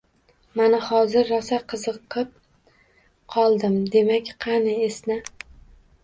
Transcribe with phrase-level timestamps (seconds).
[0.59, 2.31] Mana, hozir rosa qiziqib
[3.35, 3.75] qoldim.
[3.97, 5.19] Demak, qani, esna!